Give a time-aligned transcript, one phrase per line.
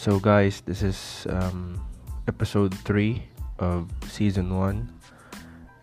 [0.00, 1.76] So, guys, this is um,
[2.24, 3.20] episode 3
[3.60, 4.88] of season 1.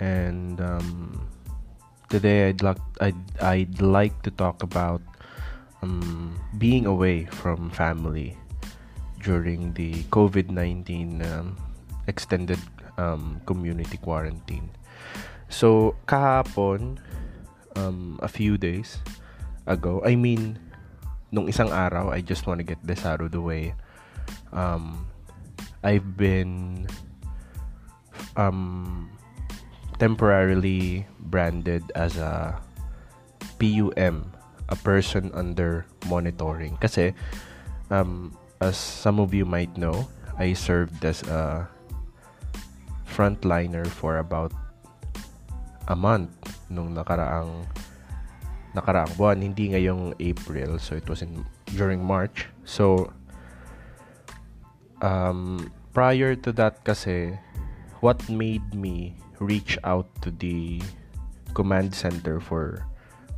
[0.02, 1.22] And um,
[2.10, 5.06] today I'd like, I'd, I'd like to talk about
[5.84, 8.34] um, being away from family
[9.22, 11.54] during the COVID 19 um,
[12.08, 12.58] extended
[12.98, 14.72] um, community quarantine.
[15.50, 16.98] So, kahapon,
[17.76, 18.98] um, a few days
[19.68, 20.58] ago, I mean,
[21.30, 23.78] nung isang araw, I just want to get this out of the way.
[24.54, 25.08] Um,
[25.84, 26.88] I've been
[28.36, 29.10] um,
[30.00, 32.60] temporarily branded as a
[33.60, 34.32] PUM,
[34.70, 36.78] a person under monitoring.
[36.78, 37.14] Kasi,
[37.90, 41.68] um, as some of you might know, I served as a
[43.06, 44.54] frontliner for about
[45.88, 46.30] a month
[46.70, 47.66] nung nakaraang
[48.78, 50.78] nakaraang buwan, hindi ngayong April.
[50.78, 51.42] So, it was in
[51.74, 52.46] during March.
[52.62, 53.10] So,
[55.02, 57.38] um, prior to that kasi,
[58.02, 60.82] what made me reach out to the
[61.54, 62.86] command center for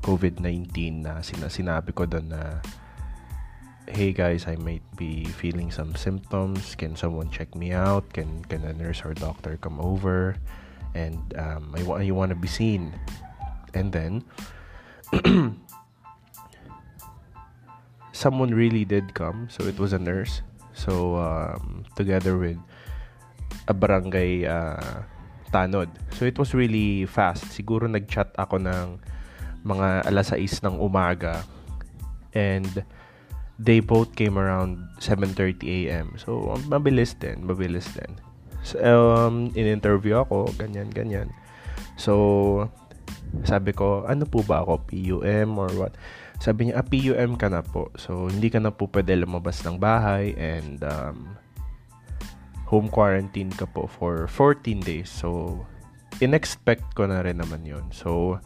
[0.04, 2.64] COVID-19 na sina sinabi ko doon na
[3.90, 6.78] hey guys, I might be feeling some symptoms.
[6.78, 8.06] Can someone check me out?
[8.14, 10.38] Can can a nurse or doctor come over?
[10.94, 12.94] And um, I, I want to be seen.
[13.74, 14.26] And then,
[18.14, 19.50] someone really did come.
[19.50, 20.42] So it was a nurse.
[20.80, 22.60] So um, together with
[23.68, 25.04] a barangay uh,
[25.52, 25.92] tanod.
[26.16, 27.52] So it was really fast.
[27.52, 29.04] Siguro nag-chat ako ng
[29.68, 31.44] mga alas 6 ng umaga.
[32.32, 32.86] And
[33.60, 36.16] they both came around 7.30 a.m.
[36.16, 37.44] So, mabilis din.
[37.44, 38.16] Mabilis din.
[38.64, 41.36] So, um, in-interview ako, ganyan, ganyan.
[42.00, 42.72] So,
[43.44, 44.88] sabi ko, ano po ba ako?
[44.88, 45.94] PUM or what?
[46.40, 47.92] Sabi niya, ah, PUM ka na po.
[48.00, 51.36] So, hindi ka na po pwede lumabas ng bahay and um,
[52.64, 55.12] home quarantine ka po for 14 days.
[55.12, 55.60] So,
[56.24, 58.40] in-expect ko na rin naman yon So,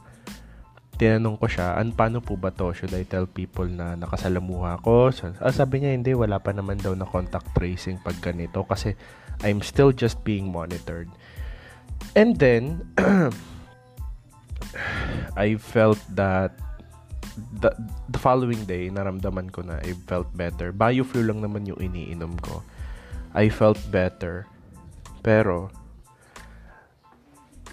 [0.97, 2.73] tinanong ko siya, an paano po ba to?
[2.73, 5.13] Should I tell people na nakasalamuha ko?
[5.13, 8.97] So, ah, sabi niya, hindi, wala pa naman daw na contact tracing pag ganito kasi
[9.45, 11.13] I'm still just being monitored.
[12.17, 12.89] And then,
[15.37, 16.62] I felt that
[17.35, 17.71] the,
[18.09, 20.69] the following day, naramdaman ko na I felt better.
[20.69, 22.61] Bioflu lang naman yung iniinom ko.
[23.33, 24.45] I felt better.
[25.25, 25.73] Pero,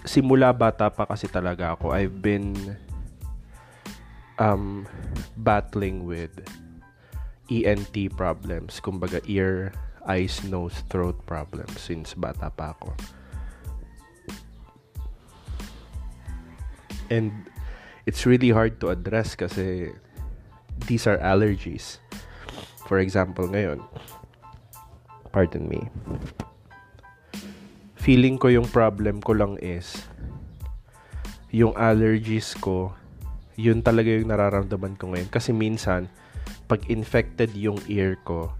[0.05, 2.77] simula bata pa kasi talaga ako, I've been
[4.41, 4.89] um,
[5.37, 6.33] battling with
[7.51, 8.81] ENT problems.
[8.81, 9.75] Kumbaga, ear,
[10.07, 12.97] eyes, nose, throat problems since bata pa ako.
[17.11, 17.50] And
[18.05, 19.93] it's really hard to address kasi
[20.87, 22.01] these are allergies.
[22.89, 23.85] For example, ngayon,
[25.31, 25.87] pardon me,
[27.95, 30.01] feeling ko yung problem ko lang is
[31.53, 32.95] yung allergies ko,
[33.59, 35.29] yun talaga yung nararamdaman ko ngayon.
[35.29, 36.07] Kasi minsan,
[36.65, 38.55] pag infected yung ear ko,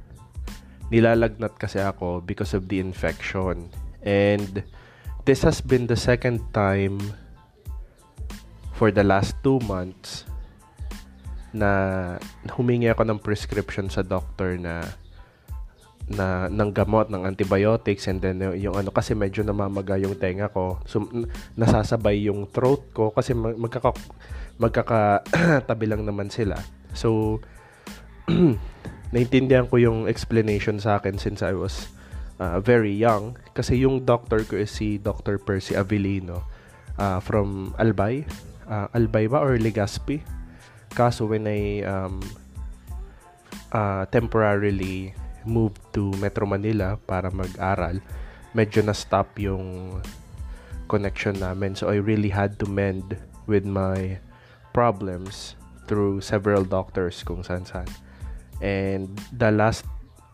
[0.91, 3.71] nilalagnat kasi ako because of the infection.
[4.03, 4.61] And
[5.23, 6.99] this has been the second time
[8.81, 10.25] for the last two months
[11.53, 12.17] na
[12.57, 14.81] humingi ako ng prescription sa doctor na
[16.09, 20.81] na ng gamot ng antibiotics and then yung ano kasi medyo namamaga yung tenga ko.
[20.89, 21.05] So
[21.53, 23.93] nasasabay yung throat ko kasi magkaka
[24.57, 26.57] magkakatabi lang naman sila.
[26.97, 27.37] So
[29.13, 31.85] naintindihan ko yung explanation sa akin since I was
[32.41, 33.37] uh, very young.
[33.53, 35.37] Kasi yung doctor ko is si Dr.
[35.37, 36.49] Percy Avellino
[36.97, 38.25] uh, from Albay
[38.71, 40.23] uh, Albay ba or Legazpi
[40.95, 42.23] kaso when I um,
[43.71, 45.11] uh, temporarily
[45.43, 47.99] moved to Metro Manila para mag-aral,
[48.53, 49.97] medyo na-stop yung
[50.91, 51.73] connection namin.
[51.73, 53.17] So, I really had to mend
[53.47, 54.19] with my
[54.75, 55.55] problems
[55.87, 57.89] through several doctors kung saan saan.
[58.61, 59.87] And the last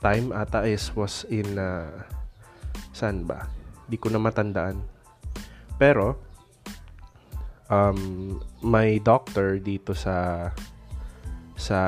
[0.04, 2.04] time ata is was in uh,
[2.92, 3.48] saan ba?
[3.88, 4.84] Di ko na matandaan.
[5.80, 6.27] Pero
[7.70, 10.50] um, my doctor dito sa
[11.58, 11.80] sa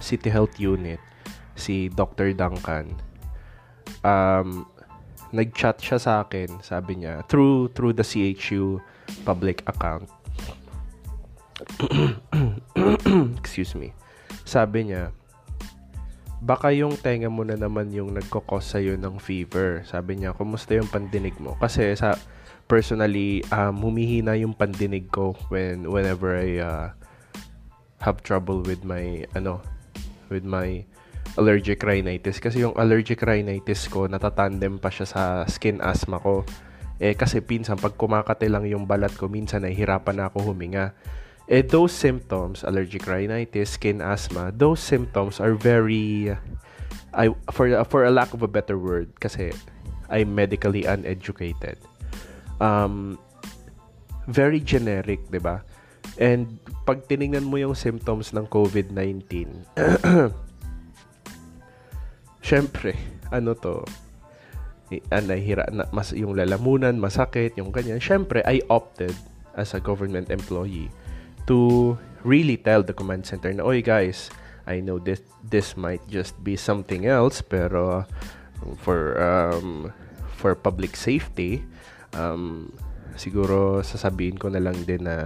[0.00, 1.00] City Health Unit
[1.54, 2.34] si Dr.
[2.34, 2.92] Duncan
[4.02, 4.66] um,
[5.34, 8.82] nag-chat siya sa akin sabi niya through through the CHU
[9.22, 10.10] public account
[13.40, 13.94] excuse me
[14.42, 15.14] sabi niya
[16.44, 19.80] baka yung tenga mo na naman yung nagkokos sa'yo ng fever.
[19.88, 21.56] Sabi niya, kumusta yung pandinig mo?
[21.56, 22.20] Kasi sa
[22.66, 26.86] personally, um, humihina yung pandinig ko when whenever I uh,
[28.00, 29.60] have trouble with my ano
[30.28, 30.84] with my
[31.36, 32.38] allergic rhinitis.
[32.38, 36.44] Kasi yung allergic rhinitis ko, natatandem pa siya sa skin asthma ko.
[37.02, 40.94] Eh, kasi pinsan, pag kumakate lang yung balat ko, minsan nahihirapan na ako huminga.
[41.50, 46.30] Eh, those symptoms, allergic rhinitis, skin asthma, those symptoms are very,
[47.12, 49.50] I, for, for a lack of a better word, kasi
[50.08, 51.82] I'm medically uneducated.
[52.64, 53.20] Um,
[54.24, 55.60] very generic, di ba?
[56.16, 56.56] And
[56.88, 59.28] pag tiningnan mo yung symptoms ng COVID-19,
[62.48, 62.96] syempre,
[63.28, 63.84] ano to,
[64.88, 68.00] uh, nahira, na, mas, yung lalamunan, masakit, yung ganyan.
[68.00, 69.12] Syempre, I opted
[69.60, 70.88] as a government employee
[71.44, 71.92] to
[72.24, 74.32] really tell the command center na, oy guys,
[74.64, 78.08] I know this this might just be something else, pero
[78.80, 79.92] for um,
[80.40, 81.60] for public safety,
[82.14, 82.70] um,
[83.14, 85.16] siguro sasabihin ko na lang din na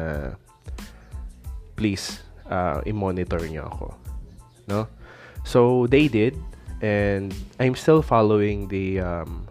[1.79, 2.21] please
[2.51, 3.87] uh, i-monitor niyo ako.
[4.69, 4.81] No?
[5.45, 6.37] So they did
[6.85, 9.49] and I'm still following the um,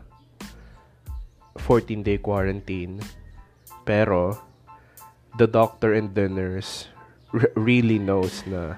[1.57, 3.01] 14 day quarantine
[3.87, 4.37] pero
[5.39, 6.87] the doctor and the nurse
[7.33, 8.75] r- really knows na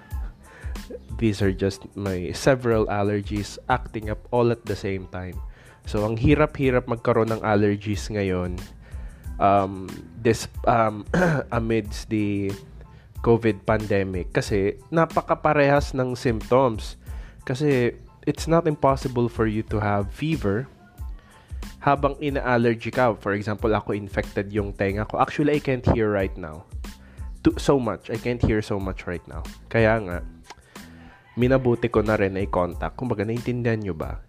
[1.20, 5.36] these are just my several allergies acting up all at the same time.
[5.90, 8.62] So ang hirap-hirap magkaroon ng allergies ngayon
[9.42, 9.90] um,
[10.22, 11.02] this um,
[11.58, 12.54] amidst the
[13.26, 16.96] COVID pandemic kasi napakaparehas ng symptoms.
[17.42, 17.98] Kasi
[18.30, 20.70] it's not impossible for you to have fever
[21.82, 23.18] habang ina-allergy ka.
[23.18, 25.18] For example, ako infected yung tenga ko.
[25.18, 26.70] Actually, I can't hear right now.
[27.48, 28.12] To, so much.
[28.14, 29.42] I can't hear so much right now.
[29.72, 30.18] Kaya nga,
[31.40, 33.00] minabuti ko na rin ay contact.
[33.00, 34.20] Kumbaga, naintindihan nyo ba?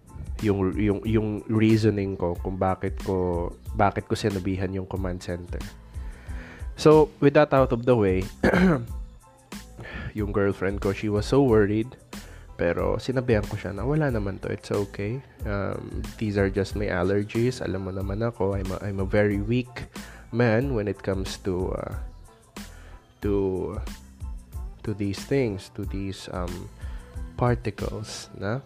[0.41, 5.61] Yung, yung, yung reasoning ko kung bakit ko, bakit ko sinabihan yung command center.
[6.75, 8.25] So, with that out of the way,
[10.17, 11.93] yung girlfriend ko, she was so worried
[12.61, 14.45] pero sinabihan ko siya na wala naman to.
[14.53, 15.17] It's okay.
[15.49, 17.57] Um, these are just my allergies.
[17.57, 19.89] Alam mo naman ako, I'm a, I'm a very weak
[20.29, 21.97] man when it comes to uh,
[23.25, 23.33] to
[24.85, 26.69] to these things, to these um,
[27.33, 28.61] particles na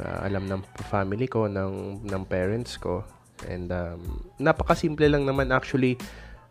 [0.00, 3.04] uh, alam ng family ko, ng ng parents ko.
[3.48, 5.52] And um, napakasimple lang naman.
[5.52, 6.00] Actually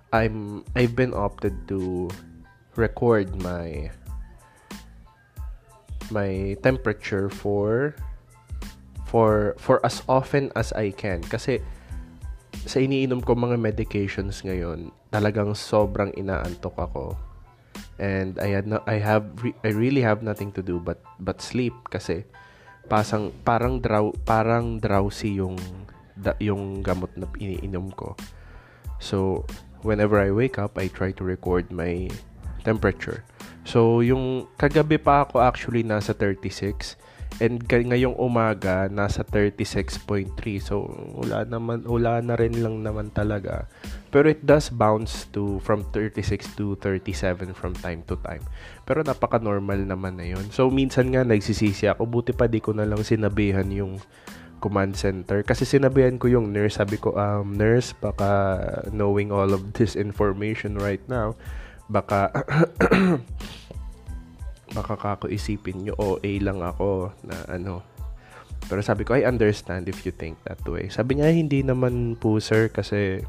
[0.09, 2.09] I'm I've been opted to
[2.77, 3.93] record my
[6.09, 7.93] my temperature for
[9.05, 11.21] for for as often as I can.
[11.21, 11.61] Kasi
[12.65, 17.13] sa iniinom ko mga medications ngayon talagang sobrang inaantok ako.
[17.99, 19.27] And I had no, I have
[19.61, 22.23] I really have nothing to do but but sleep kasi
[22.89, 25.55] pasang parang draw parang drowsy yung
[26.41, 28.17] yung gamot na iniinom ko
[28.99, 29.47] so
[29.85, 32.11] whenever I wake up I try to record my
[32.67, 33.23] temperature
[33.69, 36.97] So, yung kagabi pa ako actually nasa 36
[37.37, 40.33] and ngayong umaga nasa 36.3.
[40.57, 43.69] So, wala naman wala na rin lang naman talaga.
[44.09, 48.41] Pero it does bounce to from 36 to 37 from time to time.
[48.83, 50.49] Pero napaka-normal naman na 'yon.
[50.49, 54.01] So, minsan nga nagsisisi ako, buti pa di ko na lang sinabihan yung
[54.59, 55.41] command center.
[55.41, 56.77] Kasi sinabihan ko yung nurse.
[56.77, 58.59] Sabi ko um nurse baka
[58.91, 61.33] knowing all of this information right now
[61.89, 62.29] baka
[64.77, 67.81] baka kako isipin nyo OA lang ako na ano.
[68.69, 70.93] Pero sabi ko I understand if you think that way.
[70.93, 73.25] Sabi niya hindi naman po sir kasi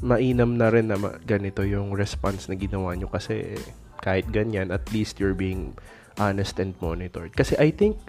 [0.00, 3.56] mainam na rin na ganito yung response na ginawa nyo kasi
[4.00, 5.76] kahit ganyan at least you're being
[6.16, 7.32] honest and monitored.
[7.36, 8.00] Kasi I think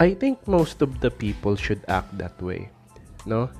[0.00, 2.70] I think most of the people should act that way
[3.28, 3.50] no?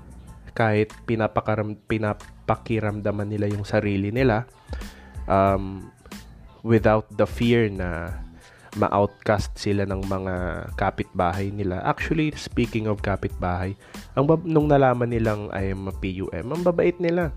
[0.56, 4.44] Kahit pinapakaram pinapakiramdaman nila yung sarili nila
[5.30, 5.88] um,
[6.64, 8.20] without the fear na
[8.78, 10.34] ma-outcast sila ng mga
[10.78, 11.82] kapitbahay nila.
[11.82, 13.74] Actually, speaking of kapitbahay,
[14.14, 17.34] ang bab- nung nalaman nilang I am a PUM, ang babait nila.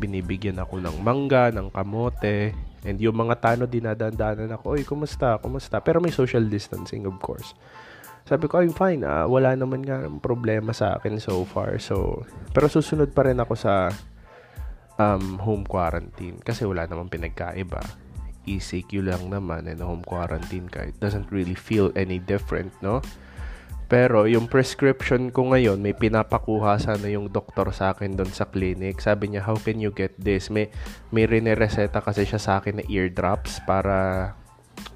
[0.00, 2.56] Binibigyan ako ng mangga, ng kamote,
[2.88, 5.84] and yung mga tano dinadandanan ako, oy, kumusta, kumusta?
[5.84, 7.52] Pero may social distancing, of course.
[8.24, 9.28] Sabi ko, I'm fine, ah.
[9.28, 11.76] wala naman nga problema sa akin so far.
[11.76, 12.24] So,
[12.56, 13.92] pero susunod pa rin ako sa
[14.96, 17.80] um, home quarantine kasi wala namang pinagkaiba
[18.48, 23.04] ECQ lang naman and home quarantine ka, it doesn't really feel any different, no?
[23.90, 29.02] Pero yung prescription ko ngayon, may pinapakuha sana yung doktor sa akin doon sa clinic.
[29.02, 30.46] Sabi niya, how can you get this?
[30.46, 30.70] May,
[31.10, 34.30] may rinereseta kasi siya sa akin na eardrops para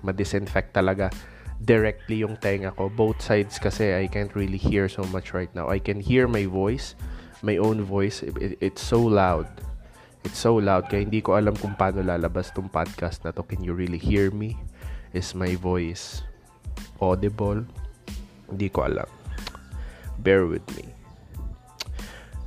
[0.07, 1.11] ma-disinfect talaga
[1.59, 2.87] directly yung tenga ko.
[2.87, 5.67] Both sides kasi I can't really hear so much right now.
[5.67, 6.95] I can hear my voice,
[7.43, 8.23] my own voice.
[8.23, 9.51] It, it's so loud.
[10.25, 13.45] It's so loud kaya hindi ko alam kung paano lalabas tong podcast na to.
[13.45, 14.57] Can you really hear me?
[15.15, 16.25] Is my voice
[17.05, 17.65] audible.
[18.49, 19.09] Hindi ko alam.
[20.21, 20.89] Bear with me.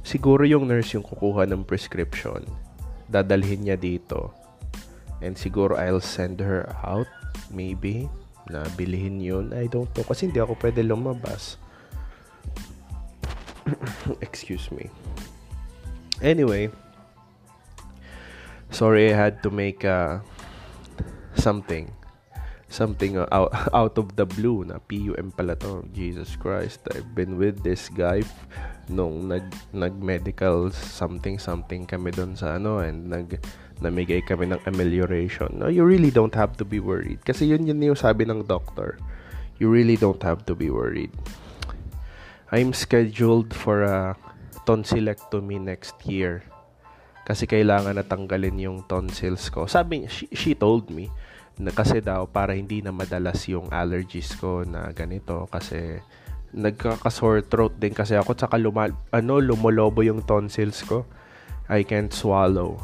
[0.07, 2.47] Siguro yung nurse yung kukuha ng prescription.
[3.11, 4.31] Dadalhin niya dito.
[5.19, 7.09] And siguro I'll send her out.
[7.51, 8.07] Maybe.
[8.47, 9.51] Na bilhin yun.
[9.51, 10.05] I don't know.
[10.07, 11.59] Kasi hindi ako pwede lumabas.
[14.25, 14.87] Excuse me.
[16.23, 16.71] Anyway.
[18.71, 20.19] Sorry I had to make uh,
[21.35, 21.93] something
[22.67, 25.87] something out, out of the blue na PUM pala to.
[25.95, 28.23] Jesus Christ, I've been with this guy
[28.87, 29.43] nung nag
[29.75, 33.35] nag-medical something something kami doon sa ano and nag
[33.83, 35.59] namigay kami ng amelioration.
[35.59, 37.23] No, you really don't have to be worried.
[37.23, 38.97] Kasi yun yun yung sabi ng doctor.
[39.57, 41.11] You really don't have to be worried.
[42.53, 44.15] I'm scheduled for a
[44.63, 46.45] tonsillectomy next year.
[47.27, 49.67] Kasi kailangan natanggalin yung tonsils ko.
[49.67, 51.11] Sabi she, she told me
[51.59, 55.43] na kasi daw para hindi na madalas yung allergies ko na ganito.
[55.51, 55.99] Kasi
[56.55, 58.31] nagkaka-sore throat din kasi ako.
[58.31, 61.03] Tsaka luma, ano lumolobo yung tonsils ko.
[61.67, 62.79] I can't swallow.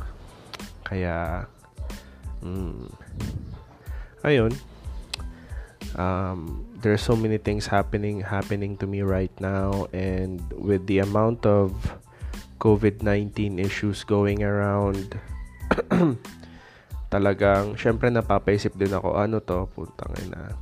[0.83, 1.47] Kaya
[2.43, 2.91] mm,
[4.27, 4.51] ayun.
[5.95, 9.87] Um, there's so many things happening happening to me right now.
[9.95, 11.71] And with the amount of
[12.63, 15.19] COVID-19 issues going around
[17.13, 20.55] talagang, syempre napapaisip din ako, ano to, putang ina.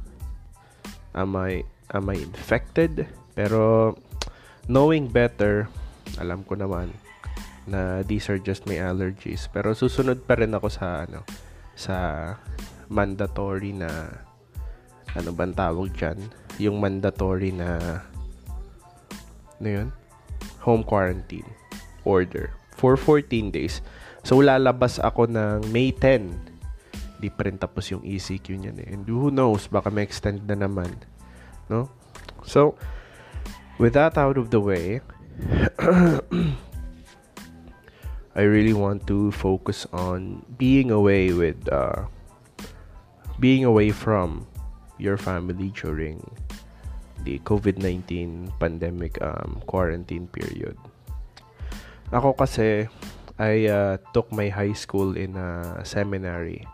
[1.13, 1.61] Am I,
[1.93, 3.05] am I infected?
[3.37, 3.93] Pero,
[4.65, 5.69] knowing better,
[6.17, 6.89] alam ko naman
[7.69, 9.45] na these are just my allergies.
[9.53, 11.21] Pero susunod pa rin ako sa, ano,
[11.77, 11.95] sa
[12.89, 14.09] mandatory na,
[15.13, 16.19] ano bang tawag dyan?
[16.57, 18.01] Yung mandatory na,
[19.61, 19.87] ano yun?
[20.65, 21.60] Home quarantine
[22.03, 23.81] order for 14 days.
[24.21, 27.21] So, lalabas ako ng May 10.
[27.21, 28.87] Di pa rin tapos yung ECQ niyan eh.
[28.93, 30.93] And who knows, baka may extend na naman.
[31.69, 31.89] No?
[32.45, 32.77] So,
[33.77, 35.01] with that out of the way,
[38.31, 42.05] I really want to focus on being away with, uh,
[43.41, 44.47] being away from
[45.01, 46.21] your family during
[47.25, 50.77] the COVID-19 pandemic um, quarantine period.
[52.11, 52.91] Ako kasi,
[53.39, 56.67] I uh, took my high school in a seminary.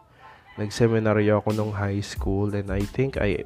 [0.58, 3.46] Nag-seminary ako nung high school and I think I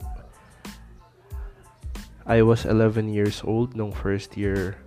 [2.24, 4.79] I was 11 years old nung first year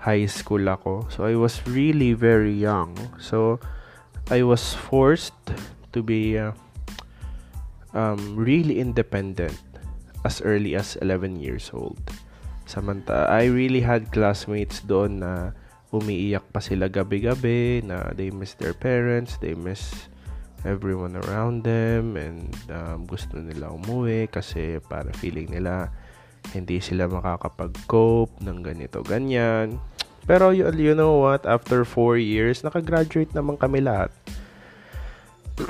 [0.00, 1.04] high school ako.
[1.12, 2.96] So I was really very young.
[3.20, 3.60] So
[4.32, 5.36] I was forced
[5.92, 6.56] to be uh,
[7.92, 9.60] um, really independent
[10.24, 12.00] as early as 11 years old.
[12.64, 15.52] Samanta, I really had classmates doon na
[15.90, 20.10] umiiyak pa sila gabi-gabi na they miss their parents, they miss
[20.62, 25.88] everyone around them and um, gusto nila umuwi kasi para feeling nila
[26.52, 29.76] hindi sila makakapag-cope ng ganito ganyan.
[30.28, 31.42] Pero you, you know what?
[31.48, 34.12] After 4 years, nakagraduate naman kami lahat.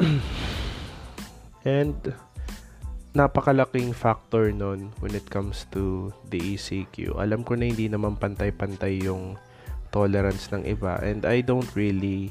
[1.64, 1.96] and
[3.10, 7.18] napakalaking factor nun when it comes to the ECQ.
[7.18, 9.34] Alam ko na hindi naman pantay-pantay yung
[9.90, 10.98] tolerance ng iba.
[11.02, 12.30] And I don't really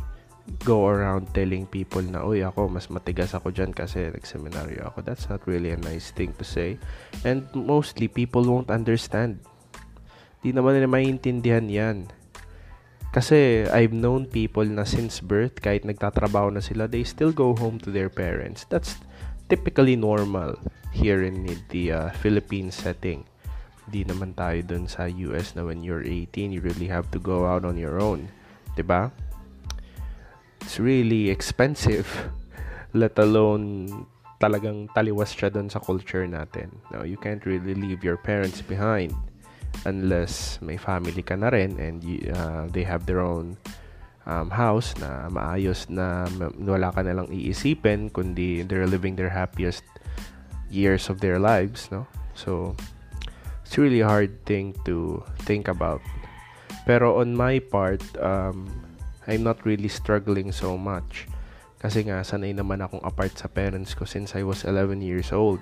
[0.65, 5.05] go around telling people na uy ako mas matigas ako dyan kasi nagseminaryo ako.
[5.05, 6.81] That's not really a nice thing to say.
[7.21, 9.45] And mostly people won't understand.
[10.41, 12.09] Di naman nila maintindihan yan.
[13.09, 17.81] Kasi I've known people na since birth kahit nagtatrabaho na sila they still go home
[17.81, 18.69] to their parents.
[18.69, 18.97] That's
[19.49, 20.57] typically normal
[20.93, 23.25] here in the uh, Philippine setting
[23.89, 27.49] di naman tayo dun sa US na when you're 18, you really have to go
[27.49, 28.29] out on your own.
[28.73, 28.77] ba?
[28.77, 29.03] Diba?
[30.61, 32.05] It's really expensive.
[33.01, 33.89] Let alone
[34.39, 36.71] talagang taliwas siya dun sa culture natin.
[36.93, 39.11] Now, you can't really leave your parents behind
[39.85, 42.01] unless may family ka na rin and
[42.33, 43.59] uh, they have their own
[44.25, 46.25] um, house na maayos na
[46.57, 49.85] wala ka na lang iisipin kundi they're living their happiest
[50.69, 52.05] years of their lives, no?
[52.37, 52.77] So,
[53.69, 56.01] it's really hard thing to think about.
[56.89, 58.65] Pero on my part, um,
[59.29, 61.29] I'm not really struggling so much.
[61.77, 65.61] Kasi nga, sanay naman akong apart sa parents ko since I was 11 years old.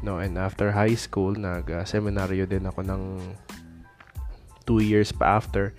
[0.00, 3.02] No, and after high school, nag-seminaryo din ako ng
[4.64, 5.76] 2 years pa after.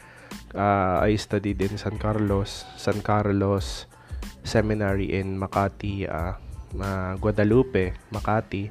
[0.53, 3.89] Uh, I studied in San Carlos, San Carlos
[4.45, 6.37] Seminary in Makati, uh,
[6.77, 8.69] uh, Guadalupe, Makati.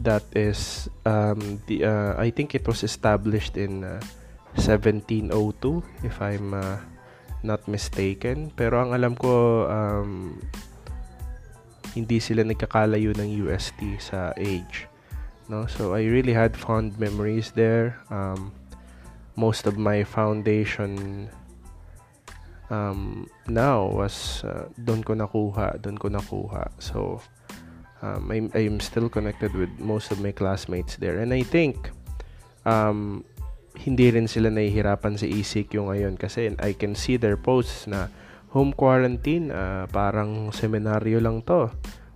[0.00, 4.00] That is um, the uh, I think it was established in uh,
[4.56, 5.36] 1702
[6.02, 6.80] if I'm uh,
[7.44, 10.40] not mistaken pero ang alam ko um,
[11.94, 14.86] hindi sila nagkakalayo ng UST sa age.
[15.50, 15.66] No?
[15.66, 17.98] So I really had fond memories there.
[18.10, 18.54] Um,
[19.34, 21.26] most of my foundation
[22.70, 26.70] um, now was uh, doon ko nakuha, doon ko nakuha.
[26.78, 27.18] So
[28.02, 31.20] um, I'm, I'm still connected with most of my classmates there.
[31.20, 31.90] And I think
[32.64, 33.24] um,
[33.78, 38.12] hindi rin sila nahihirapan sa ECQ ngayon kasi I can see their posts na
[38.50, 41.70] home quarantine, uh, parang seminaryo lang to.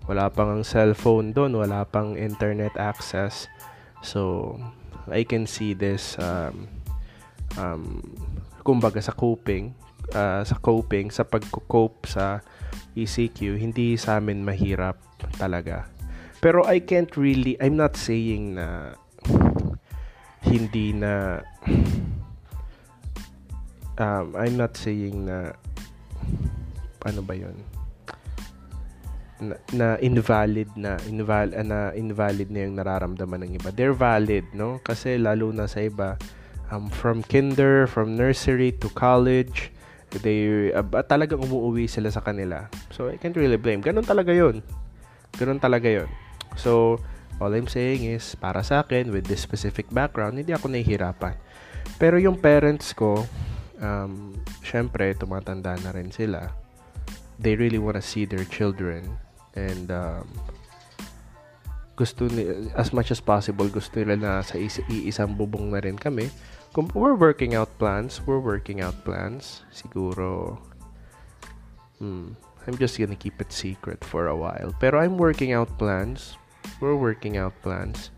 [0.04, 3.48] Wala pang ang cellphone doon, wala pang internet access.
[4.04, 4.52] So,
[5.08, 6.68] I can see this um,
[7.56, 8.04] um,
[8.60, 9.72] kumbaga sa coping,
[10.12, 12.44] uh, sa coping, sa pagko-cope sa
[12.94, 14.98] ECQ, hindi sa amin mahirap
[15.36, 15.88] talaga.
[16.38, 18.94] Pero I can't really, I'm not saying na
[20.44, 21.40] hindi na
[23.98, 25.56] um, I'm not saying na
[27.04, 27.56] ano ba yon
[29.42, 33.74] na, na invalid na inval na invalid na yung nararamdaman ng iba.
[33.74, 34.78] They're valid no?
[34.80, 36.16] Kasi lalo na sa iba
[36.70, 39.73] um, from kinder from nursery to college
[40.22, 42.68] they uh, talagang umuwi sila sa kanila.
[42.94, 43.82] So I can't really blame.
[43.82, 44.62] Ganun talaga yon
[45.34, 46.06] ganun talaga yon
[46.54, 47.02] so
[47.42, 51.34] all I'm saying is para sa akin with this specific background hindi ako nahihirapan.
[51.98, 53.26] Pero yung parents ko
[53.82, 56.50] um, syempre tumatanda na rin sila.
[57.42, 59.18] They really want to see their children.
[59.58, 60.30] And um,
[61.94, 65.94] gusto ni as much as possible gusto nila na sa is- iisang bubong na rin
[65.94, 66.26] kami
[66.74, 70.58] kung we're working out plans we're working out plans siguro
[72.02, 72.34] hmm,
[72.66, 74.72] I'm just gonna keep it secret for a while.
[74.80, 76.34] Pero I'm working out plans
[76.82, 78.10] we're working out plans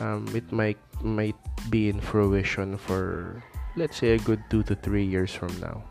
[0.00, 1.36] um, it might might
[1.68, 3.42] be in fruition for
[3.76, 5.84] let's say a good 2 to 3 years from now.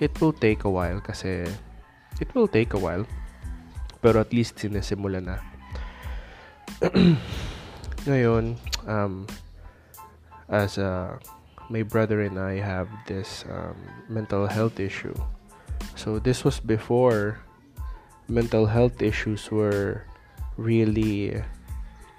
[0.00, 1.44] It will take a while kasi
[2.16, 3.04] it will take a while
[4.00, 5.36] pero at least sinisimula na.
[8.08, 9.28] Ngayon um,
[10.52, 11.18] as a
[11.72, 13.74] my brother and I have this um,
[14.08, 15.16] mental health issue
[15.96, 17.40] so this was before
[18.28, 20.04] mental health issues were
[20.60, 21.40] really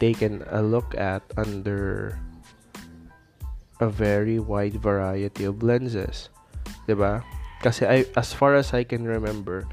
[0.02, 2.20] taken a look at under
[3.80, 6.34] a very wide variety of lenses
[6.90, 7.22] 'di ba
[7.64, 9.64] kasi I, as far as I can remember,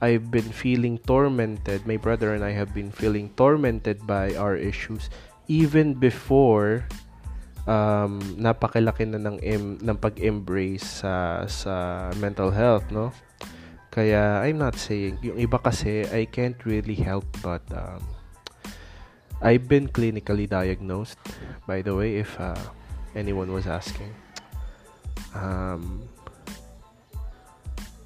[0.00, 1.84] I've been feeling tormented.
[1.84, 5.12] My brother and I have been feeling tormented by our issues
[5.46, 6.88] even before
[7.68, 13.12] um, napakilaki na ng, em, ng pag-embrace sa, sa mental health, no?
[13.94, 18.02] Kaya, I'm not saying, yung iba kasi, I can't really help but, um,
[19.44, 21.20] I've been clinically diagnosed,
[21.68, 22.56] by the way, if uh,
[23.14, 24.10] anyone was asking.
[25.34, 26.08] Um,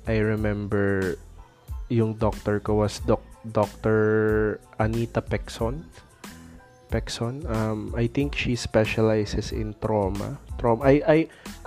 [0.09, 1.21] I remember
[1.88, 4.61] yung doctor ko was doc, Dr.
[4.81, 5.85] Anita Pexon.
[6.88, 7.44] Pexon.
[7.46, 10.40] Um, I think she specializes in trauma.
[10.57, 10.85] Trauma.
[10.85, 11.18] I I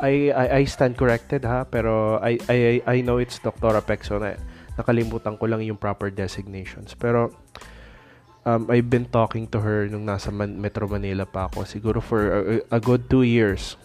[0.02, 3.78] I I, I stand corrected ha, pero I I I know it's Dr.
[3.86, 4.26] Pexon.
[4.26, 4.36] I,
[4.76, 6.98] nakalimutan ko lang yung proper designations.
[6.98, 7.32] Pero
[8.44, 11.64] um, I've been talking to her nung nasa Man- Metro Manila pa ako.
[11.64, 12.42] Siguro for a,
[12.76, 13.78] a good two years.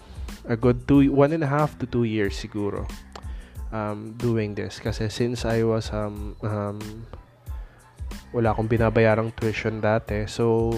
[0.47, 2.87] A good two, one and a half to two years siguro
[3.73, 6.79] um, doing this kasi since I was um, um,
[8.31, 10.71] wala akong binabayarang tuition dati so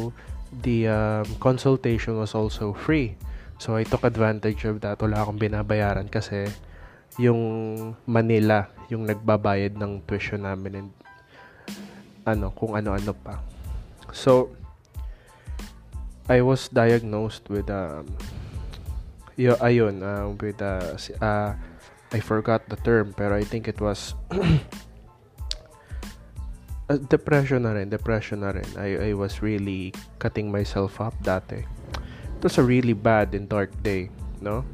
[0.63, 3.15] the um, consultation was also free.
[3.59, 5.03] So I took advantage of that.
[5.03, 6.47] Wala akong binabayaran kasi
[7.19, 10.91] yung Manila yung nagbabayad ng tuition namin and
[12.25, 13.41] ano kung ano-ano pa.
[14.13, 14.53] So
[16.29, 18.09] I was diagnosed with um
[19.37, 21.53] y- ayun uh, with uh, uh
[22.09, 24.17] I forgot the term pero I think it was
[26.89, 28.69] uh, depression na rin depression na rin.
[28.77, 31.65] I, I was really cutting myself up dati.
[32.39, 34.65] It was a really bad and dark day no?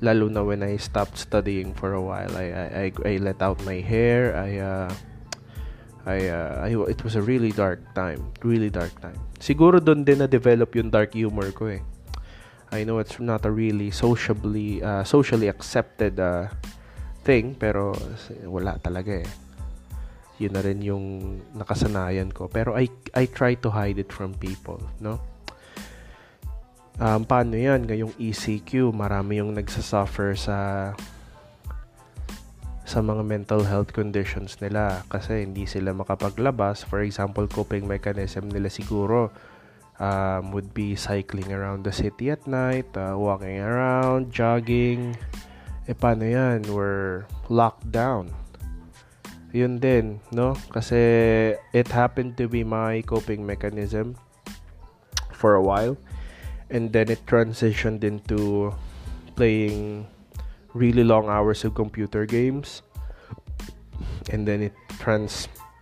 [0.00, 2.32] Lalo na when I stopped studying for a while.
[2.32, 4.32] I I, I, I let out my hair.
[4.32, 4.88] I uh,
[6.08, 9.20] I, uh, I it was a really dark time really dark time.
[9.36, 11.84] Siguro doon din na develop yung dark humor ko eh.
[12.72, 16.48] I know it's not a really socially uh, socially accepted uh,
[17.26, 17.92] thing pero
[18.48, 19.28] wala talaga eh.
[20.40, 21.04] Yun na rin yung
[21.52, 22.48] nakasanayan ko.
[22.48, 25.20] Pero I I try to hide it from people, no?
[27.00, 27.84] Um, paano yan?
[27.88, 30.58] Ngayong ECQ, marami yung nagsasuffer sa
[32.90, 36.82] sa mga mental health conditions nila kasi hindi sila makapaglabas.
[36.82, 39.30] For example, coping mechanism nila siguro
[40.00, 45.14] um, would be cycling around the city at night, uh, walking around, jogging.
[45.86, 46.66] Eh, paano yan?
[46.66, 48.39] We're locked down.
[49.52, 50.54] Yun din, no?
[50.70, 50.96] Kasi
[51.72, 54.16] it happened to be my coping mechanism
[55.32, 55.96] for a while.
[56.70, 58.72] And then it transitioned into
[59.34, 60.06] playing
[60.74, 62.82] really long hours of computer games.
[64.30, 65.72] And then it transformed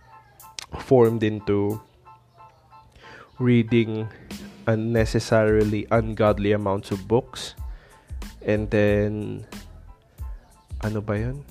[1.21, 1.81] into
[3.37, 4.09] reading
[4.65, 7.55] unnecessarily ungodly amounts of books.
[8.41, 9.45] And then,
[10.81, 11.43] ano ba yun?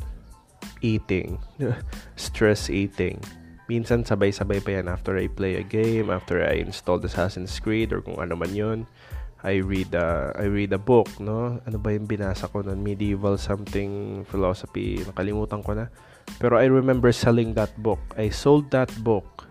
[0.81, 1.38] Eating.
[2.17, 3.21] Stress eating.
[3.69, 8.01] Minsan sabay-sabay pa yan after I play a game, after I install Assassin's Creed or
[8.01, 8.88] kung ano man yun.
[9.45, 11.62] I read a, I read a book, no?
[11.62, 12.83] Ano ba yung binasa ko nun?
[12.83, 14.99] Medieval something philosophy.
[15.07, 15.87] Nakalimutan ko na.
[16.43, 18.03] Pero I remember selling that book.
[18.19, 19.47] I sold that book.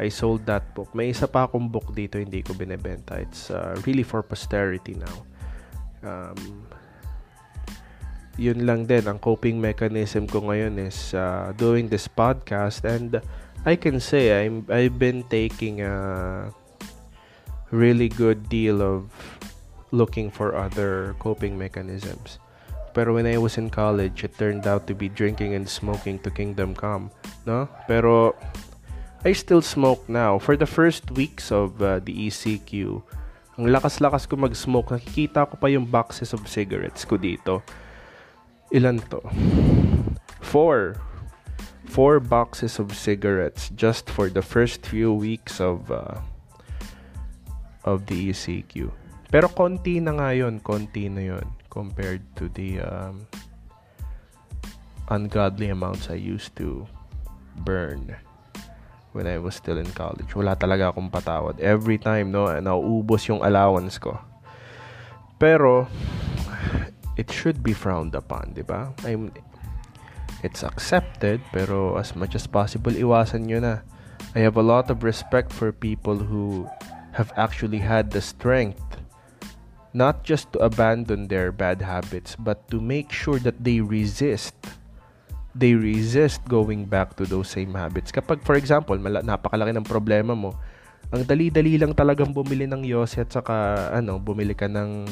[0.00, 0.90] I sold that book.
[0.96, 3.20] May isa pa akong book dito, hindi ko binebenta.
[3.20, 5.16] It's uh, really for posterity now.
[6.02, 6.66] Um,
[8.36, 13.22] yun lang din ang coping mechanism ko ngayon is uh, doing this podcast and
[13.64, 16.50] I can say I'm I've been taking a
[17.70, 19.08] really good deal of
[19.94, 22.42] looking for other coping mechanisms.
[22.94, 26.30] Pero when I was in college, it turned out to be drinking and smoking to
[26.30, 27.10] kingdom come,
[27.42, 27.66] no?
[27.90, 28.38] Pero
[29.26, 30.38] I still smoke now.
[30.38, 33.02] For the first weeks of uh, the ECQ,
[33.58, 34.94] ang lakas-lakas ko mag-smoke.
[34.94, 37.66] Nakikita ko pa yung boxes of cigarettes ko dito
[38.72, 39.20] ilan to?
[40.40, 41.00] Four.
[41.84, 46.18] Four boxes of cigarettes just for the first few weeks of uh,
[47.84, 48.90] of the ECQ.
[49.30, 53.26] Pero konti na nga yun, konti na yun compared to the um,
[55.10, 56.86] ungodly amounts I used to
[57.62, 58.14] burn
[59.14, 60.34] when I was still in college.
[60.34, 61.62] Wala talaga akong patawad.
[61.62, 64.18] Every time, no, nauubos yung allowance ko.
[65.38, 65.86] Pero,
[67.16, 68.92] it should be frowned upon, di ba?
[69.06, 69.30] I'm,
[70.42, 73.74] it's accepted, pero as much as possible, iwasan nyo na.
[74.34, 76.66] I have a lot of respect for people who
[77.14, 78.82] have actually had the strength
[79.94, 84.58] not just to abandon their bad habits, but to make sure that they resist.
[85.54, 88.10] They resist going back to those same habits.
[88.10, 90.58] Kapag, for example, mala- napakalaki ng problema mo,
[91.14, 95.06] ang dali-dali lang talagang bumili ng yose at saka, ano, bumili ka ng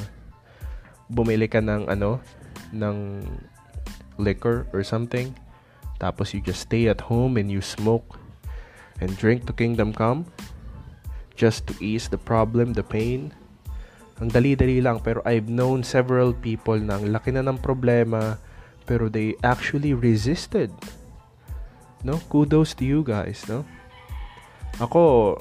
[1.11, 2.23] bumili ka ng ano,
[2.71, 3.23] ng
[4.21, 5.35] liquor or something.
[6.03, 8.19] Tapos you just stay at home and you smoke
[8.99, 10.27] and drink to kingdom come
[11.35, 13.33] just to ease the problem, the pain.
[14.23, 18.39] Ang dali-dali lang pero I've known several people na ang laki na ng problema
[18.87, 20.71] pero they actually resisted.
[22.03, 22.19] No?
[22.31, 23.63] Kudos to you guys, no?
[24.83, 25.35] Ako,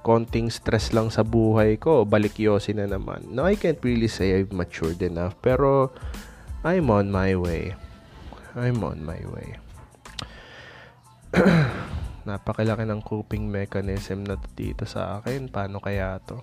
[0.00, 3.24] konting stress lang sa buhay ko, balikyosin na naman.
[3.28, 5.92] No, I can't really say I've matured enough, pero
[6.64, 7.76] I'm on my way.
[8.56, 9.60] I'm on my way.
[12.28, 15.52] Napakilaki ng coping mechanism na dito sa akin.
[15.52, 16.40] Paano kaya to?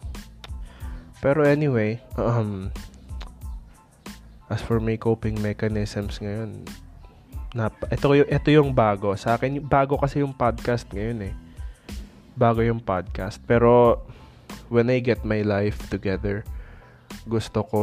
[1.17, 2.69] Pero anyway, um,
[4.53, 6.61] as for my coping mechanisms ngayon,
[7.57, 9.17] nap ito, ito yung bago.
[9.17, 11.46] Sa akin, bago kasi yung podcast ngayon eh
[12.37, 13.41] bago yung podcast.
[13.49, 14.05] Pero
[14.69, 16.45] when I get my life together,
[17.25, 17.81] gusto ko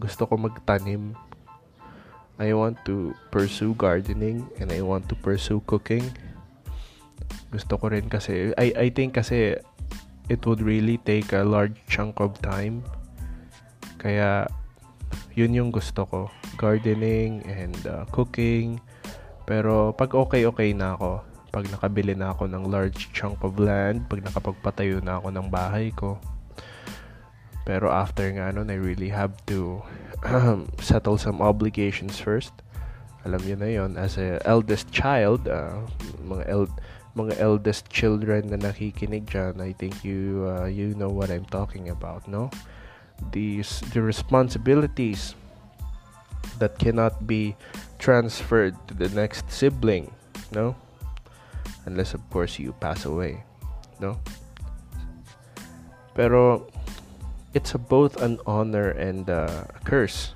[0.00, 1.14] gusto ko magtanim.
[2.34, 6.02] I want to pursue gardening and I want to pursue cooking.
[7.54, 9.54] Gusto ko rin kasi I I think kasi
[10.26, 12.82] it would really take a large chunk of time.
[14.02, 14.50] Kaya
[15.38, 16.20] yun yung gusto ko.
[16.58, 18.82] Gardening and uh, cooking.
[19.46, 24.26] Pero pag okay-okay na ako, pag nakabili na ako ng large chunk of land, pag
[24.26, 26.18] nakapagpatayo na ako ng bahay ko.
[27.62, 29.78] Pero after nga nun, I really have to
[30.82, 32.50] settle some obligations first.
[33.22, 35.78] Alam niyo na yon as a eldest child, uh,
[36.26, 36.78] mga el-
[37.14, 41.86] mga eldest children na nakikinig dyan, I think you uh, you know what I'm talking
[41.86, 42.50] about, no?
[43.30, 45.38] These the responsibilities
[46.58, 47.54] that cannot be
[48.02, 50.10] transferred to the next sibling,
[50.50, 50.74] no?
[51.86, 53.42] Unless of course you pass away
[54.00, 54.18] no?
[56.14, 56.66] Pero
[57.54, 60.34] it's a both an honor and a curse.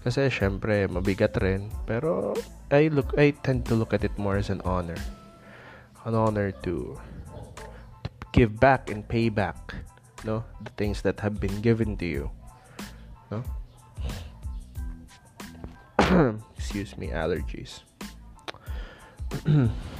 [0.00, 1.70] Kasi syempre mabigat rin.
[1.86, 2.34] Pero
[2.70, 4.98] I look I tend to look at it more as an honor.
[6.06, 9.74] An honor to, to give back and pay back
[10.24, 10.44] no?
[10.64, 12.30] The things that have been given to you
[13.30, 13.44] no?
[16.56, 17.80] Excuse me allergies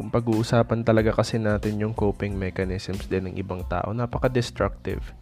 [0.00, 5.12] kung pag-uusapan talaga kasi natin yung coping mechanisms din ng ibang tao, napaka-destructive.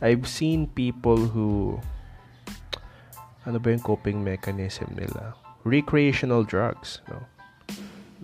[0.00, 1.76] I've seen people who
[3.44, 5.36] ano ba yung coping mechanism nila?
[5.68, 7.28] Recreational drugs, no?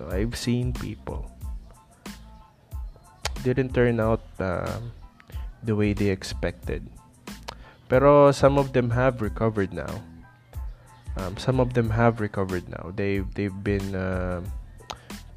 [0.01, 1.29] No, I've seen people
[3.45, 4.81] didn't turn out uh,
[5.61, 6.89] the way they expected.
[7.93, 9.93] Pero some of them have recovered now.
[11.21, 12.97] Um, some of them have recovered now.
[12.97, 14.41] They've they've been uh,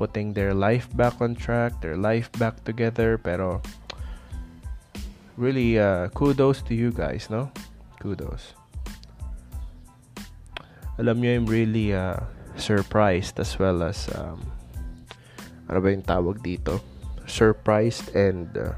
[0.01, 3.21] putting their life back on track, their life back together.
[3.21, 3.61] Pero
[5.37, 7.53] really, uh, kudos to you guys, no?
[8.01, 8.57] Kudos.
[10.97, 12.17] Alam niyo, I'm really uh,
[12.57, 14.41] surprised as well as um,
[15.69, 16.81] ano ba yung tawag dito?
[17.29, 18.73] Surprised and uh,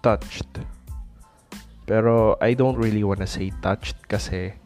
[0.00, 0.48] touched.
[1.84, 4.56] Pero I don't really wanna say touched kasi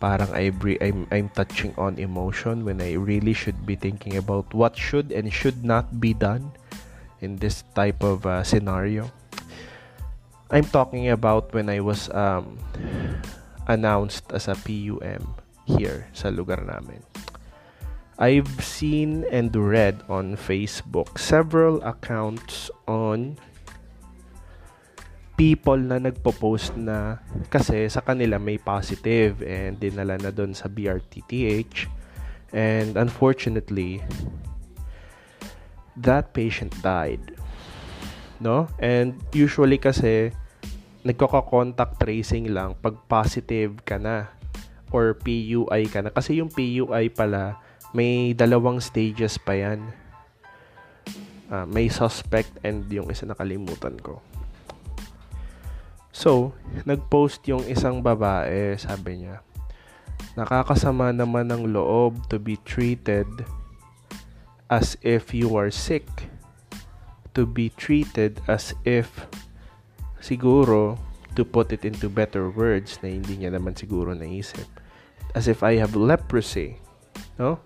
[0.00, 4.78] parang I I'm, I'm touching on emotion when I really should be thinking about what
[4.78, 6.50] should and should not be done
[7.20, 9.10] in this type of uh, scenario.
[10.50, 12.56] I'm talking about when I was um,
[13.66, 15.34] announced as a PUM
[15.68, 17.04] here sa lugar namin.
[18.18, 23.38] I've seen and read on Facebook several accounts on
[25.38, 31.86] people na nagpo-post na kasi sa kanila may positive and dinala na doon sa BRTTH
[32.50, 34.02] and unfortunately
[35.94, 37.22] that patient died.
[38.42, 38.66] No?
[38.82, 40.34] And usually kasi
[41.06, 44.34] nagkaka-contact tracing lang pag positive ka na
[44.90, 46.10] or PUI ka na.
[46.10, 47.62] Kasi yung PUI pala
[47.94, 49.86] may dalawang stages pa yan.
[51.48, 54.18] Uh, may suspect and yung isa nakalimutan ko
[56.18, 56.50] So,
[56.82, 59.38] nag-post yung isang babae, sabi niya,
[60.34, 63.30] nakakasama naman ng loob to be treated
[64.66, 66.10] as if you are sick.
[67.38, 69.30] To be treated as if
[70.18, 70.98] siguro
[71.38, 74.66] to put it into better words na hindi niya naman siguro naisip.
[75.38, 76.82] As if I have leprosy.
[77.38, 77.62] No?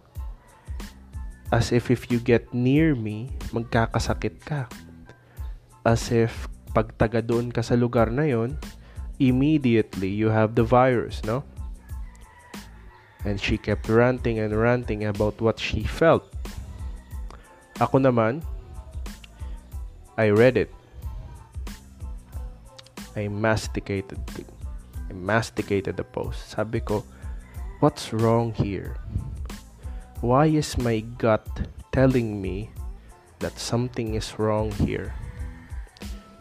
[1.49, 4.69] As if if you get near me, magkakasakit ka.
[5.89, 8.57] As if pag doon ka sa lugar na yon,
[9.21, 11.45] immediately you have the virus, no?
[13.23, 16.27] And she kept ranting and ranting about what she felt.
[17.79, 18.43] Ako naman,
[20.19, 20.73] I read it.
[23.15, 24.19] I masticated
[25.09, 26.57] I masticated the post.
[26.57, 27.05] Sabi ko,
[27.85, 28.97] what's wrong here?
[30.25, 31.45] Why is my gut
[31.93, 32.73] telling me
[33.45, 35.13] that something is wrong here?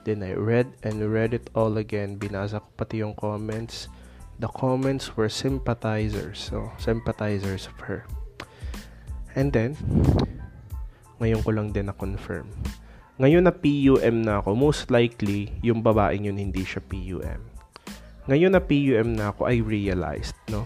[0.01, 2.17] Then I read and read it all again.
[2.17, 3.85] Binasa ko pati yung comments.
[4.41, 6.41] The comments were sympathizers.
[6.41, 8.09] So, sympathizers of her.
[9.37, 9.77] And then,
[11.21, 12.49] ngayon ko lang din na-confirm.
[13.21, 17.41] Ngayon na PUM na ako, most likely, yung babaeng yun hindi siya PUM.
[18.25, 20.65] Ngayon na PUM na ako, I realized, no?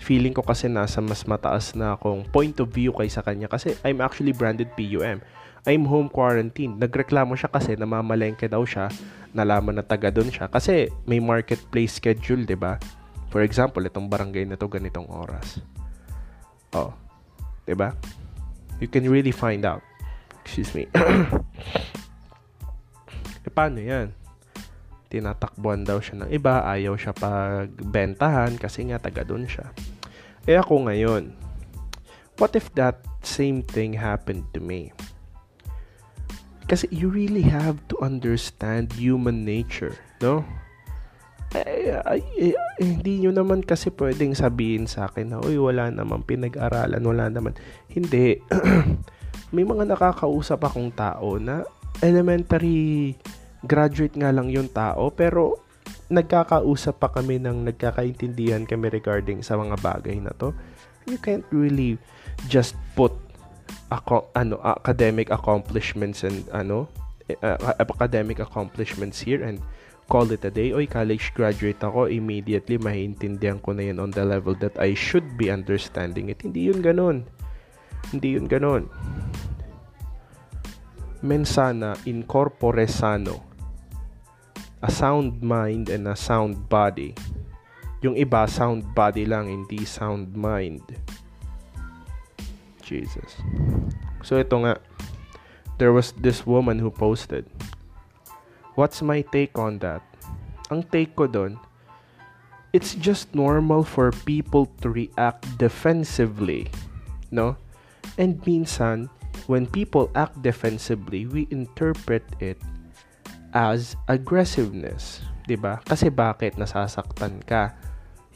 [0.00, 4.00] Feeling ko kasi nasa mas mataas na akong point of view kaysa kanya kasi I'm
[4.00, 5.20] actually branded PUM.
[5.68, 6.80] I'm home quarantine.
[6.80, 8.88] Nagreklamo siya kasi namamalengke daw siya.
[9.36, 10.48] Nalaman na taga doon siya.
[10.48, 12.80] Kasi may marketplace schedule, di ba?
[13.28, 15.60] For example, itong barangay na to ganitong oras.
[16.72, 16.96] Oh.
[17.68, 17.92] Di ba?
[18.80, 19.84] You can really find out.
[20.42, 20.88] Excuse me.
[23.46, 24.16] e paano yan?
[25.12, 26.64] Tinatakbuhan daw siya ng iba.
[26.64, 29.68] Ayaw siya pagbentahan kasi nga taga doon siya.
[30.48, 31.36] Eh ako ngayon,
[32.40, 34.88] what if that same thing happened to me?
[36.68, 40.44] Kasi you really have to understand human nature, no?
[41.50, 46.22] Eh, ay, eh, hindi nyo naman kasi pwedeng sabihin sa akin na, uy, wala naman
[46.22, 47.58] pinag-aralan, wala naman.
[47.90, 48.38] Hindi.
[49.54, 51.66] May mga nakakausap akong tao na
[51.98, 53.18] elementary
[53.66, 55.58] graduate nga lang yung tao, pero
[56.06, 60.54] nagkakausap pa kami ng nagkakaintindihan kami regarding sa mga bagay na to.
[61.10, 61.98] You can't really
[62.46, 63.10] just put
[63.90, 66.88] ako, ano academic accomplishments and ano
[67.42, 69.62] uh, academic accomplishments here and
[70.10, 70.74] call it a day.
[70.74, 75.38] Oy, college graduate ako, immediately maiintindihan ko na yun on the level that I should
[75.38, 76.42] be understanding it.
[76.42, 77.30] Hindi yun ganun.
[78.10, 78.90] Hindi yun ganun.
[81.22, 83.46] Mensana in corpore sano.
[84.82, 87.14] A sound mind and a sound body.
[88.00, 90.80] Yung iba, sound body lang, hindi sound mind.
[92.90, 93.38] Jesus.
[94.26, 94.82] So ito nga,
[95.78, 97.46] there was this woman who posted.
[98.74, 100.02] What's my take on that?
[100.74, 101.54] Ang take ko doon,
[102.74, 106.66] it's just normal for people to react defensively,
[107.30, 107.54] no?
[108.18, 109.06] And minsan,
[109.46, 112.58] when people act defensively, we interpret it
[113.54, 115.22] as aggressiveness.
[115.50, 115.82] 'di ba?
[115.82, 117.74] Kasi bakit nasasaktan ka?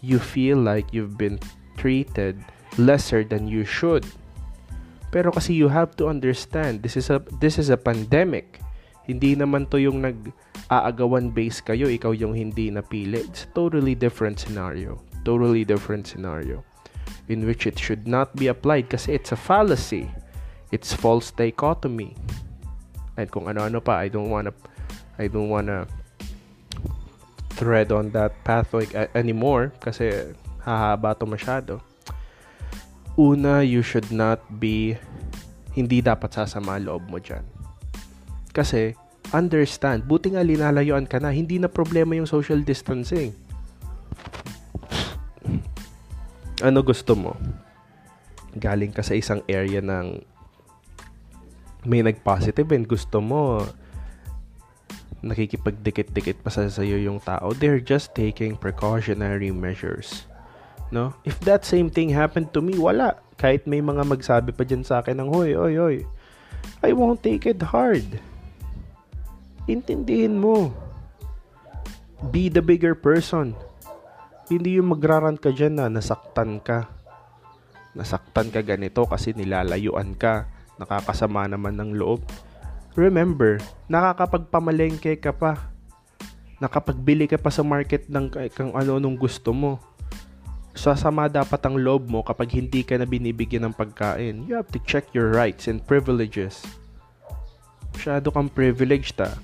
[0.03, 1.39] You feel like you've been
[1.79, 2.43] treated
[2.75, 4.03] lesser than you should.
[5.15, 8.59] Pero kasi you have to understand, this is a this is a pandemic.
[9.07, 13.23] Hindi naman to yung nag-aagawan base kayo, ikaw yung hindi napili.
[13.23, 14.99] It's totally different scenario.
[15.23, 16.67] Totally different scenario
[17.29, 20.11] in which it should not be applied kasi it's a fallacy.
[20.73, 22.17] It's false dichotomy.
[23.15, 24.51] And kung ano-ano pa, I don't wanna
[25.17, 25.87] I don't wanna
[27.55, 30.35] thread on that pathway anymore kasi
[30.67, 31.79] hahaba to masyado.
[33.15, 34.99] Una, you should not be
[35.75, 37.47] hindi dapat sasama loob mo dyan.
[38.51, 38.95] Kasi,
[39.31, 43.35] understand, buti nga linalayuan ka na, hindi na problema yung social distancing.
[46.63, 47.35] Ano gusto mo?
[48.55, 50.23] Galing ka sa isang area ng
[51.85, 53.67] may nag-positive and gusto mo
[55.25, 57.51] nakikipagdikit-dikit pa sa sayo yung tao.
[57.57, 60.29] They're just taking precautionary measures.
[60.93, 61.15] No?
[61.25, 63.21] If that same thing happened to me, wala.
[63.41, 65.97] Kahit may mga magsabi pa dyan sa akin ng, hoy, oy, oy,
[66.85, 68.05] I won't take it hard
[69.65, 70.73] intindihin mo.
[72.33, 73.57] Be the bigger person.
[74.49, 76.89] Hindi yung magraran ka dyan na nasaktan ka.
[77.97, 80.49] Nasaktan ka ganito kasi nilalayuan ka.
[80.77, 82.25] Nakakasama naman ng loob.
[82.97, 85.73] Remember, nakakapagpamalengke ka pa.
[86.61, 89.81] Nakapagbili ka pa sa market ng kung ano nung gusto mo.
[90.75, 94.45] Sasama dapat ang loob mo kapag hindi ka na binibigyan ng pagkain.
[94.51, 96.61] You have to check your rights and privileges.
[97.95, 99.39] Masyado kang privileged ah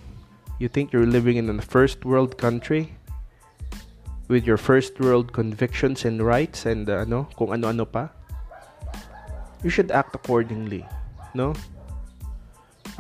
[0.60, 2.92] You think you're living in a first world country
[4.28, 8.12] with your first world convictions and rights and uh, ano, kung ano-ano pa?
[9.64, 10.84] You should act accordingly,
[11.32, 11.56] no?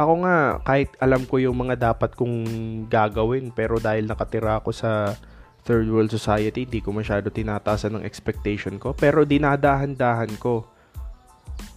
[0.00, 2.48] Ako nga, kahit alam ko yung mga dapat kong
[2.88, 5.12] gagawin, pero dahil nakatira ako sa
[5.70, 8.90] third world society, hindi ko masyado tinatasan ng expectation ko.
[8.90, 10.66] Pero dinadahan-dahan ko.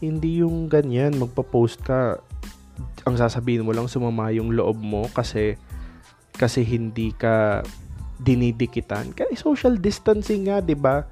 [0.01, 2.17] Hindi yung ganyan, magpa-post ka,
[3.06, 5.60] ang sasabihin mo lang sumama yung loob mo kasi
[6.34, 7.62] kasi hindi ka
[8.17, 9.13] dinidikitan.
[9.13, 11.06] Kaya social distancing nga, 'di ba?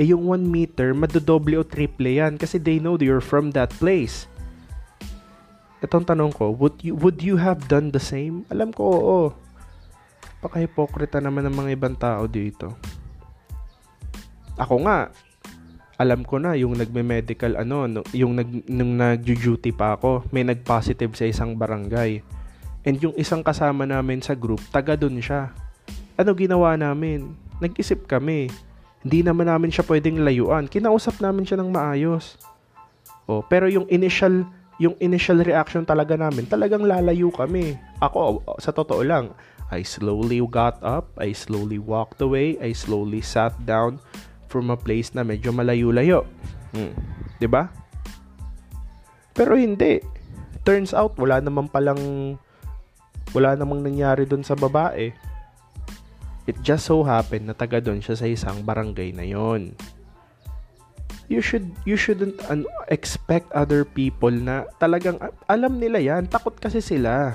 [0.00, 4.24] Eh yung 1 meter, madodoble o triple yan kasi they know you're from that place.
[5.84, 8.48] Itong tanong ko, would you, would you have done the same?
[8.48, 9.20] Alam ko, oo.
[10.40, 12.76] Paka-hipokrita naman ng mga ibang tao dito.
[14.56, 15.12] Ako nga,
[15.96, 21.24] alam ko na yung nagme-medical ano, yung nag nung nag-duty pa ako, may nag-positive sa
[21.28, 22.20] isang barangay
[22.86, 25.50] And yung isang kasama namin sa group, taga dun siya.
[26.14, 27.34] Ano ginawa namin?
[27.58, 28.46] Nag-isip kami.
[29.02, 30.70] Hindi naman namin siya pwedeng layuan.
[30.70, 32.38] Kinausap namin siya ng maayos.
[33.26, 34.46] Oh, pero yung initial
[34.78, 37.74] yung initial reaction talaga namin, talagang lalayo kami.
[37.98, 39.32] Ako, sa totoo lang,
[39.70, 43.98] I slowly got up, I slowly walked away, I slowly sat down
[44.46, 46.22] from a place na medyo malayo-layo.
[46.70, 46.94] Hmm.
[47.50, 47.68] ba?
[49.34, 50.00] Pero hindi.
[50.62, 52.34] Turns out wala naman palang
[53.34, 55.12] wala namang nangyari doon sa babae.
[56.46, 59.74] It just so happened na taga doon siya sa isang barangay na yon.
[61.26, 62.38] You should you shouldn't
[62.86, 65.18] expect other people na talagang
[65.50, 67.34] alam nila yan, takot kasi sila.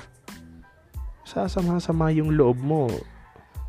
[1.32, 2.92] Sasama-sama yung loob mo.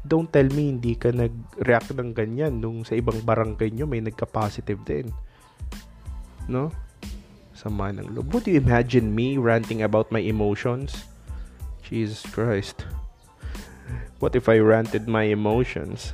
[0.03, 4.83] Don't tell me hindi ka nag-react ng ganyan nung sa ibang barangay nyo may nagka-positive
[4.83, 5.07] din.
[6.51, 6.75] No?
[7.55, 8.35] Sama ng loob.
[8.35, 11.07] Would you imagine me ranting about my emotions?
[11.87, 12.83] Jesus Christ.
[14.19, 16.11] What if I ranted my emotions?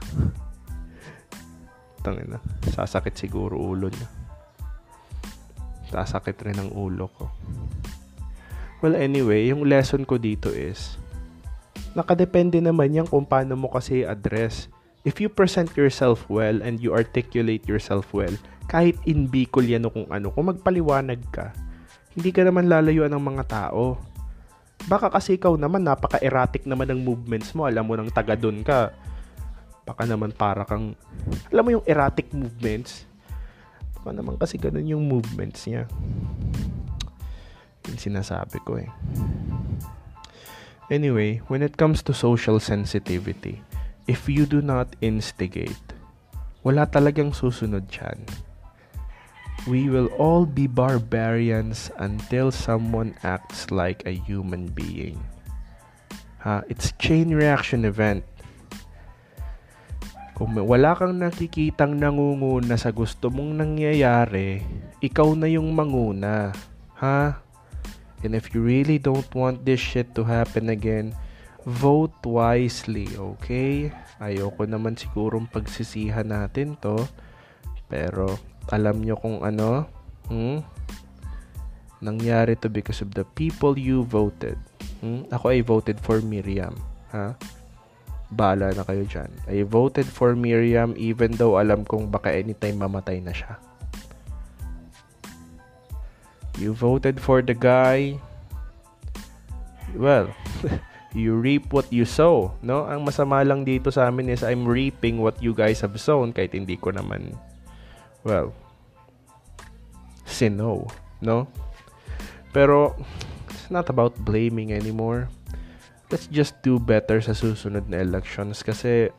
[2.05, 2.37] Tangina.
[2.69, 4.09] Sasakit siguro ulo niya.
[5.89, 7.25] Sasakit rin ang ulo ko.
[8.85, 11.01] Well, anyway, yung lesson ko dito is,
[11.99, 14.71] nakadepende naman yan kung paano mo kasi address.
[15.03, 18.31] If you present yourself well and you articulate yourself well,
[18.71, 21.51] kahit in Bicol yan o kung ano, kung magpaliwanag ka,
[22.15, 23.99] hindi ka naman lalayuan ng mga tao.
[24.87, 27.67] Baka kasi ikaw naman, napaka-erratic naman ng movements mo.
[27.67, 28.95] Alam mo nang taga doon ka.
[29.83, 30.95] Baka naman para kang,
[31.51, 33.03] alam mo yung erratic movements?
[33.99, 35.83] Baka naman kasi ganun yung movements niya.
[37.91, 38.87] Yung sinasabi ko eh.
[40.89, 43.61] Anyway, when it comes to social sensitivity,
[44.09, 45.93] if you do not instigate,
[46.65, 48.17] wala talagang susunod dyan
[49.67, 55.19] We will all be barbarians until someone acts like a human being.
[56.41, 58.23] Ha, it's chain reaction event.
[60.39, 64.63] Kung wala kang nakikitang nangunguna sa gusto mong nangyayari,
[65.03, 66.55] ikaw na yung manguna.
[67.03, 67.43] Ha?
[68.23, 71.15] And if you really don't want this shit to happen again,
[71.63, 73.91] vote wisely, okay?
[74.19, 76.99] Ayoko naman sigurong pagsisihan natin to.
[77.87, 78.35] Pero,
[78.67, 79.87] alam nyo kung ano,
[80.27, 80.59] hmm?
[81.99, 84.55] Nangyari to because of the people you voted.
[84.99, 85.27] Hmm?
[85.31, 86.75] Ako ay voted for Miriam.
[87.11, 87.35] Ha?
[88.31, 89.31] Bala na kayo dyan.
[89.47, 93.59] I voted for Miriam even though alam kong baka anytime mamatay na siya.
[96.59, 98.19] You voted for the guy.
[99.95, 100.35] Well,
[101.15, 102.85] you reap what you sow, no?
[102.85, 106.53] Ang masama lang dito sa amin is I'm reaping what you guys have sown kahit
[106.53, 107.33] hindi ko naman
[108.27, 108.53] well
[110.29, 110.85] sino,
[111.19, 111.49] no?
[112.53, 112.93] Pero
[113.49, 115.27] it's not about blaming anymore.
[116.13, 119.09] Let's just do better sa susunod na elections kasi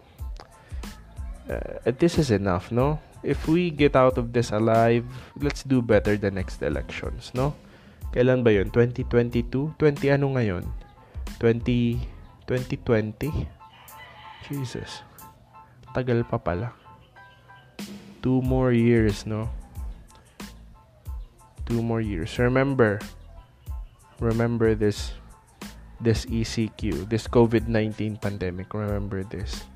[1.51, 3.03] uh, this is enough, no?
[3.21, 5.05] If we get out of this alive,
[5.37, 7.53] let's do better the next elections, no?
[8.17, 8.73] Kailan ba yun?
[8.73, 9.77] 2022?
[9.77, 10.65] 20 ano ngayon?
[11.39, 12.01] 20,
[12.49, 13.29] 2020?
[14.49, 15.05] Jesus.
[15.93, 16.73] Tagal pa pala.
[18.25, 19.53] Two more years, no?
[21.69, 22.35] Two more years.
[22.41, 22.99] Remember,
[24.19, 25.13] remember this
[26.01, 28.73] this ECQ, this COVID-19 pandemic.
[28.73, 29.69] Remember this.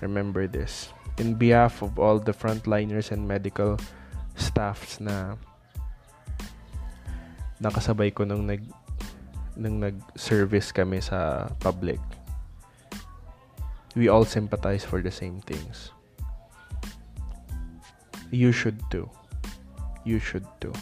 [0.00, 0.93] Remember this.
[1.18, 3.78] In behalf of all the frontliners and medical
[4.34, 5.38] staffs na
[7.62, 8.66] nakasabay ko nung nag
[9.54, 12.02] nung nag-service kami sa public.
[13.94, 15.94] We all sympathize for the same things.
[18.34, 19.06] You should too.
[20.02, 20.74] You should too.